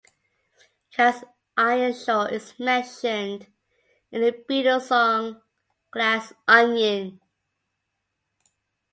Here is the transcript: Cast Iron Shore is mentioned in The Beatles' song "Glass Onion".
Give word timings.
Cast 0.89 1.25
Iron 1.57 1.93
Shore 1.93 2.27
is 2.27 2.57
mentioned 2.57 3.45
in 4.11 4.21
The 4.21 4.31
Beatles' 4.31 4.87
song 4.87 5.43
"Glass 5.91 6.33
Onion". 6.47 7.19